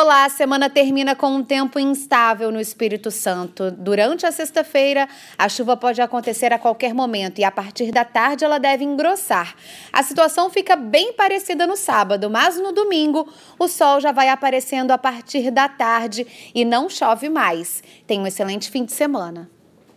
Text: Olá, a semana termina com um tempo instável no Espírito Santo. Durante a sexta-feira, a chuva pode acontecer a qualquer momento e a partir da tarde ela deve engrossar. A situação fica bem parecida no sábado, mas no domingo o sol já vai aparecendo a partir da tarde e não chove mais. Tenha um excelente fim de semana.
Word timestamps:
Olá, 0.00 0.26
a 0.26 0.28
semana 0.28 0.70
termina 0.70 1.16
com 1.16 1.26
um 1.26 1.42
tempo 1.42 1.76
instável 1.76 2.52
no 2.52 2.60
Espírito 2.60 3.10
Santo. 3.10 3.68
Durante 3.72 4.24
a 4.24 4.30
sexta-feira, 4.30 5.08
a 5.36 5.48
chuva 5.48 5.76
pode 5.76 6.00
acontecer 6.00 6.52
a 6.52 6.58
qualquer 6.58 6.94
momento 6.94 7.40
e 7.40 7.44
a 7.44 7.50
partir 7.50 7.90
da 7.90 8.04
tarde 8.04 8.44
ela 8.44 8.58
deve 8.60 8.84
engrossar. 8.84 9.56
A 9.92 10.00
situação 10.04 10.50
fica 10.50 10.76
bem 10.76 11.14
parecida 11.14 11.66
no 11.66 11.74
sábado, 11.76 12.30
mas 12.30 12.56
no 12.60 12.70
domingo 12.70 13.28
o 13.58 13.66
sol 13.66 13.98
já 13.98 14.12
vai 14.12 14.28
aparecendo 14.28 14.92
a 14.92 14.98
partir 14.98 15.50
da 15.50 15.68
tarde 15.68 16.24
e 16.54 16.64
não 16.64 16.88
chove 16.88 17.28
mais. 17.28 17.82
Tenha 18.06 18.22
um 18.22 18.26
excelente 18.28 18.70
fim 18.70 18.84
de 18.84 18.92
semana. 18.92 19.50